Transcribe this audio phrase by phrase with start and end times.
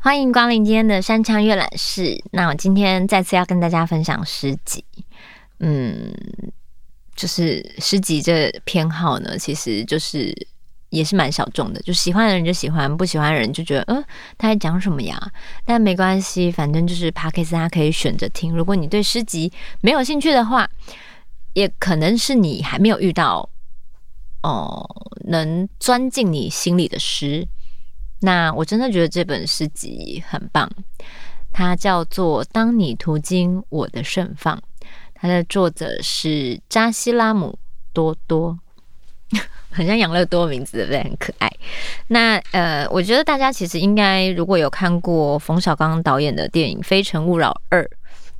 [0.00, 2.20] 欢迎光临今天的山羌阅览室。
[2.32, 4.84] 那我今天再次要跟大家分享诗集，
[5.60, 6.12] 嗯，
[7.14, 10.34] 就是诗集这偏好呢，其实就是
[10.90, 14.04] 也是蛮小众的，就喜欢的人就喜欢，不喜欢的人就觉得，嗯，
[14.36, 15.20] 他在讲什么呀？
[15.64, 18.56] 但没关系，反正就是 Podcast 大家可以选择听。
[18.56, 20.68] 如果你对诗集没有兴趣的话，
[21.52, 23.48] 也可能是你还没有遇到
[24.42, 24.88] 哦，
[25.26, 27.46] 能钻进你心里的诗。
[28.20, 30.70] 那我真的觉得这本诗集很棒，
[31.52, 34.56] 它叫做《当你途经我的盛放》，
[35.14, 37.58] 它的作者是扎西拉姆
[37.92, 38.58] 多多，
[39.70, 41.02] 很像养乐多名字，对不对？
[41.02, 41.50] 很可爱。
[42.08, 47.82] 那呃，我觉得大家其实应该如果有看过冯小刚导演的电影《非诚勿扰二》，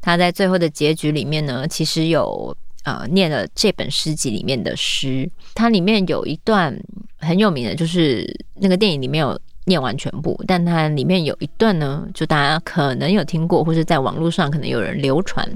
[0.00, 6.76] 他在最后的结局里面呢，其实有呃念了这本诗集里面的诗，它里面有一段
[7.18, 9.38] 很有名的，就是那个电影里面有。
[9.68, 15.46] 念完全部，但它里面有一段呢，就大家可能有听过，或是在网络上可能有人流传。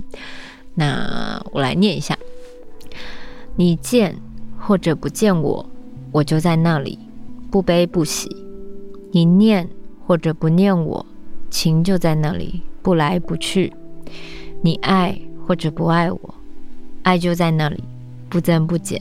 [0.75, 2.15] 那我来念一下：
[3.57, 4.15] 你见
[4.65, 5.67] 或者不见我，
[6.13, 6.99] 我就在那里，
[7.51, 8.29] 不悲不喜；
[9.11, 9.69] 你念
[10.07, 11.05] 或者不念我，
[11.51, 13.73] 情就在那里，不来不去；
[14.63, 16.35] 你爱或者不爱我，
[17.03, 17.83] 爱就在那里，
[18.29, 18.99] 不增不减；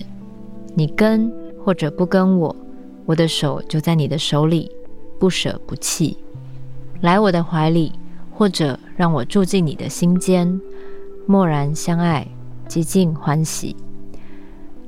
[0.73, 1.31] 你跟
[1.63, 2.55] 或者不跟我，
[3.05, 4.71] 我的手就在你的手里。
[5.19, 6.17] 不舍不弃，
[7.01, 7.91] 来我的怀里，
[8.33, 10.59] 或者让我住进你的心间，
[11.27, 12.27] 默然相爱，
[12.67, 13.75] 极尽欢喜。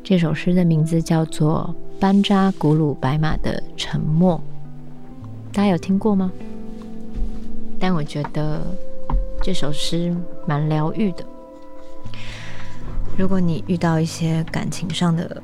[0.04, 4.36] 这首诗的名字叫做《班扎古鲁白马的沉默》，
[5.56, 6.30] 大家有听过吗？
[7.80, 8.62] 但我觉得
[9.42, 10.14] 这首诗
[10.46, 11.24] 蛮疗愈的。
[13.18, 15.42] 如果你遇到一些感情上的、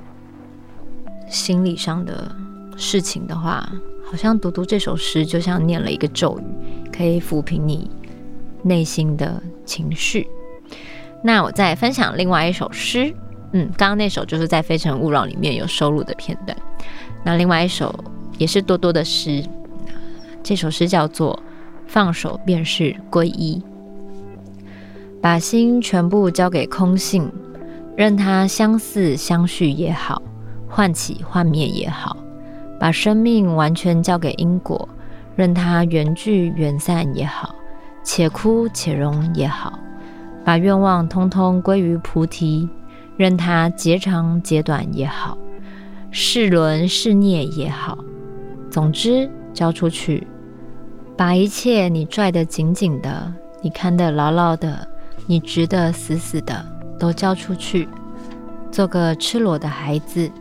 [1.30, 2.30] 心理上的
[2.75, 3.66] 事情的话，
[4.03, 7.90] 好像读读这首诗，就像念了一个咒语，可以抚平你
[8.62, 10.28] 内心的情绪。
[11.24, 13.14] 那我再分享另外一首诗，
[13.52, 16.56] 嗯，刚刚那首就是在《非诚勿扰》里面有收录的片段。
[17.24, 17.94] 那另外一首
[18.38, 19.44] 也是多多的诗，
[20.44, 21.34] 这首诗叫做
[21.88, 23.62] 《放手便是皈依》，
[25.22, 27.32] 把心全部交给空性，
[27.96, 30.22] 任它相似相续也好，
[30.68, 32.16] 幻起幻灭也好。
[32.80, 34.88] 把生命完全交给因果，
[35.36, 37.54] 任它缘聚缘散也好，
[38.04, 39.74] 且枯且荣也好；
[40.46, 42.70] 把愿望通通归于菩提，
[43.19, 45.38] 任它截长截短也好，
[46.09, 47.97] 是轮是孽也好。
[48.72, 50.25] 总之，交出去，
[51.18, 54.88] 把一切你拽得紧紧的，你看得牢牢的，
[55.28, 56.66] 你执得死死的，
[56.97, 57.90] 都交出去，
[58.72, 60.31] 做个赤裸的孩子。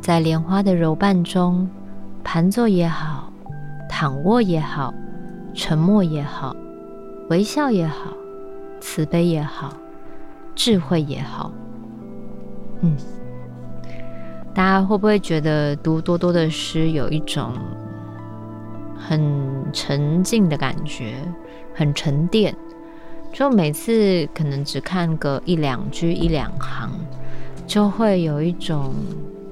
[0.00, 1.68] 在莲花的柔瓣中，
[2.22, 3.32] 盘坐也好，
[3.88, 4.94] 躺卧也好，
[5.54, 6.54] 沉默也好，
[7.30, 8.12] 微笑也好，
[8.80, 9.76] 慈悲也好，
[10.54, 11.50] 智慧也好。
[12.82, 12.96] 嗯，
[14.54, 17.52] 大家会不会觉得读多多的诗有一种
[18.96, 19.20] 很
[19.72, 21.14] 沉静的感觉，
[21.74, 22.54] 很沉淀？
[23.32, 26.90] 就每次可能只看个一两句、一两行，
[27.66, 28.92] 就会有一种。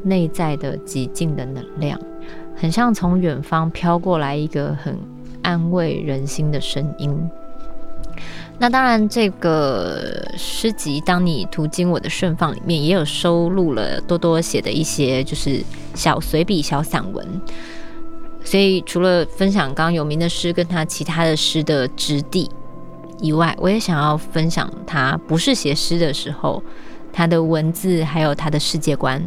[0.02, 2.00] 内在的极静的能量，
[2.56, 4.98] 很像从远方飘过来一个很
[5.42, 7.14] 安慰人心的声音。
[8.62, 17.26] 那当然，这个诗集《当你途经我的盛放》里面也有收录了多多写的一些就是小随笔、小散文。
[18.44, 22.50] 所以除了分享刚刚有名的诗跟他其他的诗的质地
[23.18, 26.62] 以外，我也想要分享他不是写诗的时候
[27.14, 29.22] 他的文字还有他的世界观。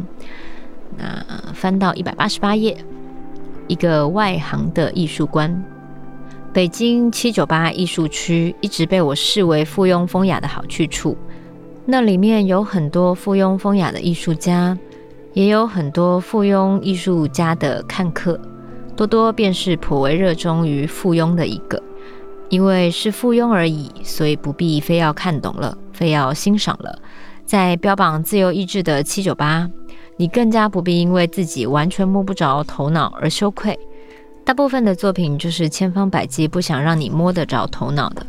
[0.96, 2.76] 那翻到一百八十八页，
[3.66, 5.64] 一个外行的艺术观。
[6.54, 11.18] 北京七九八艺术区一直被我视为附庸风雅的好去处，
[11.84, 14.78] 那里面有很多附庸风雅的艺术家，
[15.32, 18.40] 也有很多附庸艺术家的看客。
[18.94, 21.82] 多多便是颇为热衷于附庸的一个，
[22.50, 26.96] 因为是附庸而已，所以不必非要看懂了，非要欣赏了。
[27.44, 29.68] 在标榜自由意志的七九八。
[30.16, 33.76] 你更加不必因为自己完全摸不着头脑而羞愧。
[34.44, 38.26] 大部分的作品就是千方百计不想让你摸得着头脑的。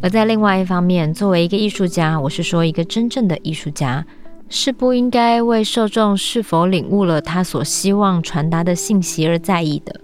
[0.00, 4.04] 而在另外一方面，作为一个艺术家，我是说一个真正的艺术家，
[4.48, 10.00] 是不应该为受众是否领悟了他所希望传达的信息而在意的。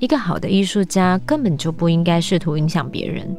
[0.00, 3.34] 一个好的艺术家根本就不应该试图影响别人，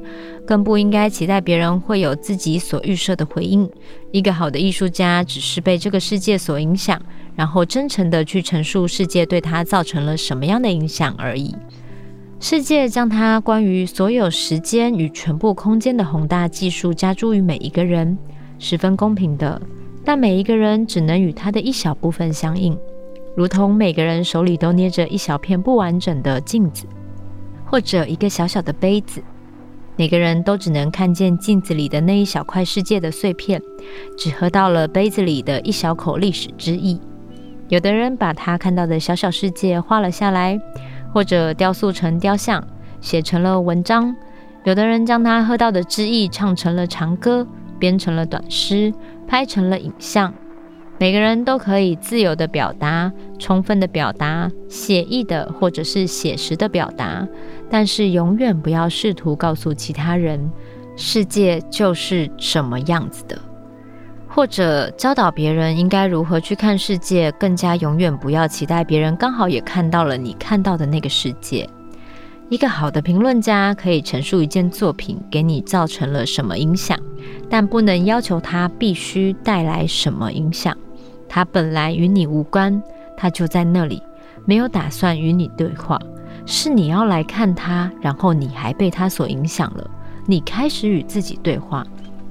[0.46, 3.70] 更不应该期待别人会有自己所预设的回应。
[4.12, 7.00] 一个好的艺术家只是被这个世界所影响，
[7.38, 11.56] 然后真诚地去陈述世界对他造成了什么样的影响而已。
[12.40, 18.18] 世界将他关于所有时间与全部空间的宏大技术加诸于每一个人，
[18.58, 19.62] 十分公平的，
[20.04, 22.76] 但每一个人只能与他的一小部分相应。
[23.36, 26.88] 如同每个人手里都捏着一小片不完整的镜子，
[27.66, 29.22] 或者一个小小的杯子，
[29.96, 33.62] 每个人都只能看见镜子里的那一小块世界的碎片，
[34.18, 37.00] 只喝到了杯子里的一小口历史之意。
[37.70, 40.60] 有的人把他看到的小小世界画了下来，
[41.14, 42.66] 或者雕塑成雕像，
[43.02, 44.16] 写成了文章；
[44.64, 47.46] 有的人将他喝到的之意唱成了长歌，
[47.78, 48.94] 编成了短诗，
[49.28, 50.34] 拍成了影像。
[51.00, 57.28] 每个人都可以自由的表达，充分的表达，写意的或者是写实的表达，
[57.70, 60.52] 但是永远不要试图告诉其他人
[60.96, 63.38] 世界就是什么样子的，
[64.38, 67.32] 或者教导别人应该如何去看世界。
[67.40, 71.68] 更加永远不要期待别人刚好也看到了你看到的那个世界。
[72.48, 76.96] 一个好的评论家可以陈述一件作品给你造成了什么影响，
[77.50, 80.78] 但不能要求他必须带来什么影响。
[81.28, 82.80] 他本来与你无关，
[83.18, 84.04] 他就在那里，
[84.46, 86.00] 没有打算与你对话。
[86.46, 89.90] 是你要来看他，然后你还被他所影响了。
[90.28, 91.84] 你开始与自己对话，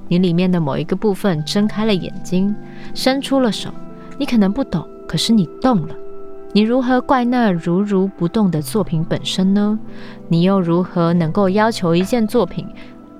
[0.07, 2.55] 你里面的某一个部分睁开了眼睛，
[2.93, 3.69] 伸出了手。
[4.17, 5.95] 你可能不懂，可是你动了。
[6.53, 9.77] 你如何怪那如如不动的作品本身呢？
[10.27, 12.65] 你又如何能够要求一件作品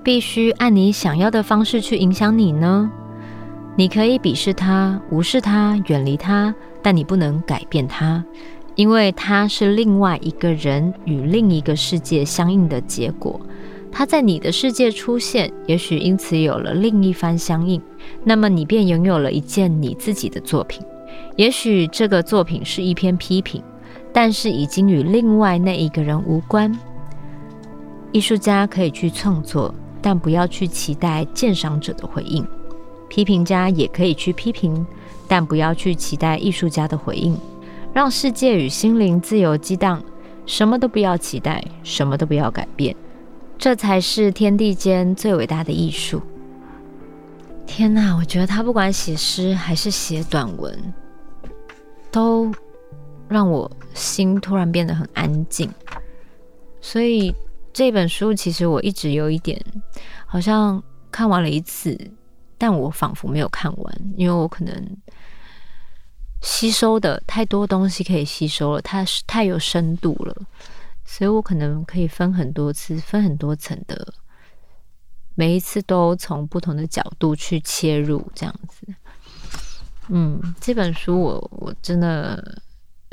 [0.02, 2.90] 必须按你想要的方式去影响你呢？
[3.76, 6.52] 你可以鄙视它、无视它、远离它，
[6.82, 8.24] 但你不能改变它，
[8.74, 13.40] 因为它是另外一个人与另一个世界相应的结果。
[13.90, 17.80] 他在你的世界出现，也许因此有了另一番相应，
[18.24, 20.84] 那么你便拥有了一件你自己的作品。
[21.36, 23.62] 也许这个作品是一篇批评，
[24.12, 26.72] 但是已经与另外那一个人无关。
[28.12, 32.46] 艺术家可以去创作，但不要去期待鉴赏者的回应。
[33.08, 34.86] 批评家也可以去批评，
[35.26, 37.36] 但不要去期待艺术家的回应。
[37.92, 40.02] 让世界与心灵自由激荡，
[40.46, 42.94] 什么都不要期待，什么都不要改变，
[43.58, 46.22] 这才是天地间最伟大的艺术。
[47.66, 50.94] 天哪，我觉得他不管写诗还是写短文，
[52.10, 52.50] 都
[53.28, 55.68] 让我心突然变得很安静。
[56.80, 57.34] 所以
[57.72, 59.60] 这本书其实我一直有一点，
[60.24, 61.98] 好像看完了一次。
[62.60, 64.96] 但我仿佛没有看完，因为我可能
[66.42, 70.36] 吸收的太多东西可以吸收了，它是太有深度了，
[71.10, 74.12] 所以我可能可以分很多次、分很多层的，
[75.34, 78.86] 每一次都从不同的角度去切入，这样子。
[80.08, 82.60] 嗯，这本书我我真的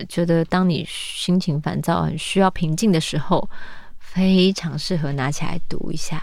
[0.10, 3.50] 觉得，当你心情烦躁、很需要平静的时候，
[3.98, 6.22] 非常适合拿起来读一下。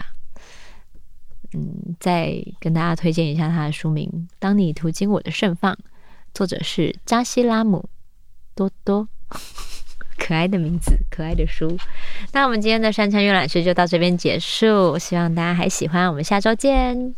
[1.53, 5.73] 嗯，再跟大家推荐一下他的书名《当你途经我的盛放》，
[6.35, 7.89] 作者是扎西拉姆
[8.53, 9.07] 多多，
[10.25, 11.77] 可爱的名字，可爱的书。
[12.31, 17.13] 那我们今天的山川阅览室就到这边结束，希望大家还喜欢，我们下周见。